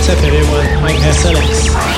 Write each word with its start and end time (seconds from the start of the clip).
What's 0.00 0.12
up 0.12 0.24
everyone? 0.24 0.66
I'm 0.82 0.96
SLX. 1.12 1.90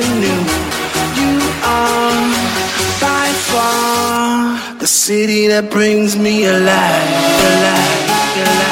Something 0.00 0.20
new. 0.20 0.40
You 1.20 1.38
are 1.64 2.32
by 3.00 3.28
far 3.50 4.78
the 4.78 4.86
city 4.86 5.48
that 5.48 5.70
brings 5.70 6.16
me 6.16 6.44
alive, 6.44 6.66
alive, 7.50 8.36
alive. 8.36 8.69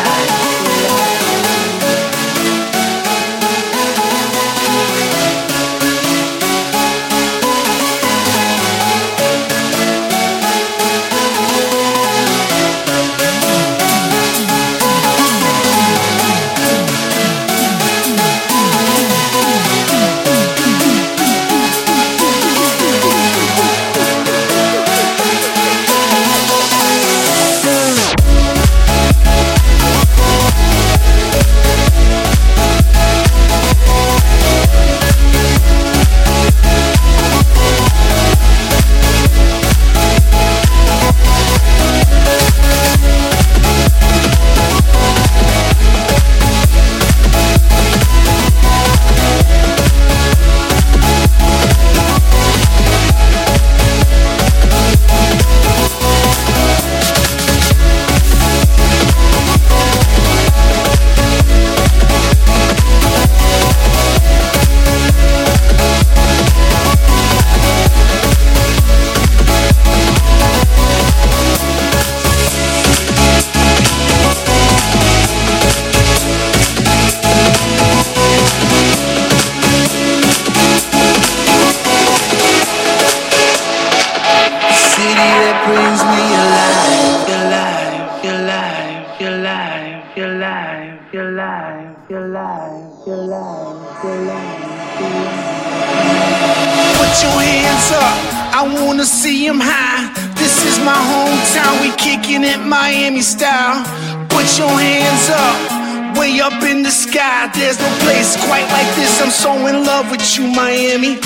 Put 104.49 104.61
your 104.61 104.81
hands 104.81 105.29
up, 105.29 106.17
way 106.17 106.41
up 106.41 106.63
in 106.63 106.83
the 106.83 106.91
sky. 106.91 107.51
There's 107.53 107.79
no 107.79 107.91
place 108.01 108.35
quite 108.47 108.65
like 108.73 108.89
this. 108.97 109.21
I'm 109.21 109.29
so 109.29 109.53
in 109.67 109.85
love 109.85 110.11
with 110.11 110.25
you, 110.39 110.47
Miami. 110.49 111.17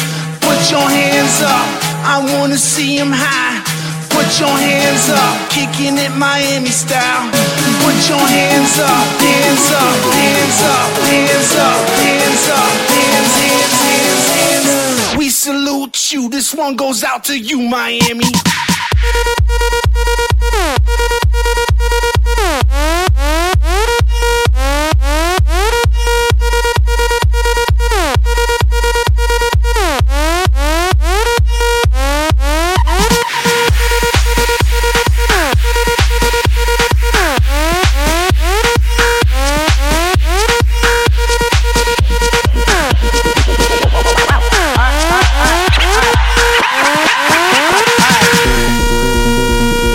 Put 0.40 0.58
your 0.68 0.82
hands 0.82 1.38
up, 1.40 1.68
I 2.02 2.18
wanna 2.34 2.58
see 2.58 2.82
see 2.82 2.98
'em 2.98 3.12
high. 3.12 3.62
Put 4.10 4.26
your 4.40 4.56
hands 4.58 5.08
up, 5.08 5.36
kicking 5.50 5.98
it 5.98 6.10
Miami 6.16 6.70
style. 6.70 7.30
Put 7.84 7.98
your 8.10 8.26
hands 8.26 8.74
up, 8.80 9.06
hands 9.22 9.70
up, 9.70 9.96
hands 10.18 10.60
up, 10.76 10.90
hands 11.06 11.54
up, 11.68 11.80
hands 12.02 12.48
up, 12.58 12.72
hands, 12.90 13.32
hands, 13.40 13.74
hands, 13.86 14.26
hands. 14.34 15.16
We 15.16 15.30
salute 15.30 16.12
you. 16.12 16.28
This 16.28 16.52
one 16.52 16.74
goes 16.74 17.04
out 17.04 17.22
to 17.28 17.38
you, 17.38 17.60
Miami. 17.60 18.32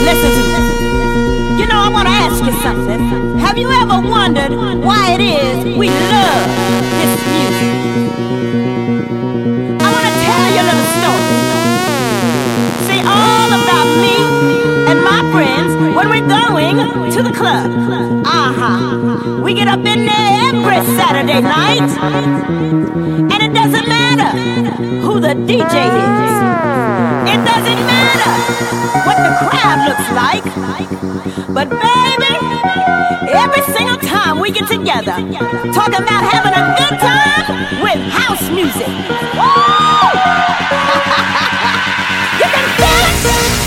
Listen 0.07 0.31
to 0.31 0.43
me. 0.47 1.59
You 1.59 1.67
know, 1.67 1.79
I 1.83 1.89
want 1.91 2.07
to 2.07 2.13
ask 2.13 2.39
you 2.39 2.53
something. 2.63 3.37
Have 3.39 3.57
you 3.57 3.69
ever 3.69 3.99
wondered 3.99 4.55
why 4.79 5.11
it 5.11 5.19
is 5.19 5.77
we 5.77 5.89
love 5.89 6.47
this 6.95 7.13
music? 7.27 7.75
I 9.83 9.87
want 9.91 10.05
to 10.07 10.13
tell 10.23 10.45
you 10.55 10.63
a 10.63 10.67
little 10.71 10.89
story. 10.95 11.35
See, 12.87 13.01
all 13.03 13.51
about 13.51 13.87
me 13.99 14.15
and 14.87 14.99
my 15.03 15.21
friends 15.35 15.75
when 15.93 16.07
we're 16.07 16.25
going 16.25 17.11
to 17.11 17.21
the 17.21 17.33
club. 17.35 17.67
Uh-huh. 18.25 19.41
We 19.43 19.53
get 19.55 19.67
up 19.67 19.83
in 19.83 20.05
there 20.05 20.29
every 20.47 20.79
Saturday 20.95 21.41
night. 21.41 21.83
And 23.33 23.43
it 23.43 23.53
doesn't 23.53 23.87
matter 23.89 24.37
who 25.03 25.19
the 25.19 25.35
DJ 25.35 25.75
is. 25.83 26.46
It 27.27 27.43
doesn't 27.43 27.81
matter 27.91 28.31
what 29.05 29.17
the 29.19 29.31
crowd 29.43 29.83
looks 29.83 30.07
like. 30.15 30.47
But 31.53 31.67
baby, 31.69 32.33
every 33.33 33.61
single 33.73 33.97
time 33.97 34.39
we 34.39 34.49
get 34.51 34.67
together, 34.69 35.11
talking 35.73 36.01
about 36.01 36.23
having 36.23 36.53
a 36.53 36.73
good 36.79 36.97
time 36.99 37.81
with 37.83 37.99
house 38.11 38.49
music. 38.49 38.87
Woo! 39.35 39.43
you 42.39 42.47
can 42.47 42.67
feel 42.79 43.03
it, 43.03 43.15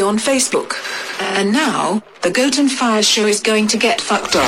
On 0.00 0.18
Facebook. 0.18 0.74
And 1.20 1.52
now, 1.52 2.02
the 2.22 2.30
Goat 2.30 2.58
and 2.58 2.70
Fire 2.70 3.02
show 3.02 3.26
is 3.26 3.40
going 3.40 3.66
to 3.68 3.76
get 3.76 4.00
fucked 4.00 4.34
up. 4.34 4.44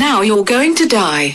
Now 0.00 0.22
you're 0.22 0.44
going 0.44 0.74
to 0.76 0.86
die. 0.86 1.32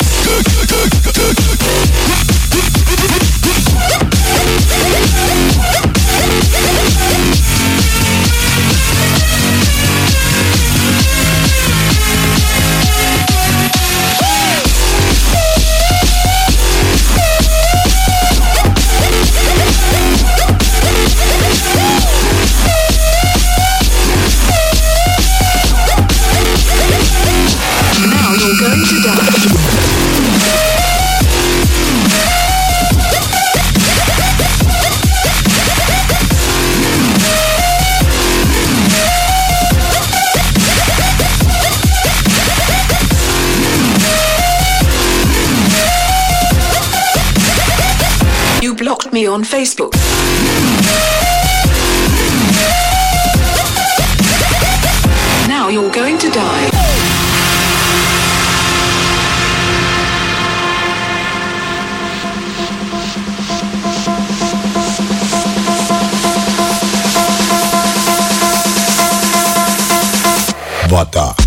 Me 49.16 49.26
on 49.28 49.44
Facebook. 49.44 49.94
Now 55.48 55.70
you're 55.70 55.90
going 55.90 56.18
to 56.18 56.30
die. 56.30 56.70
Vata. 70.90 71.45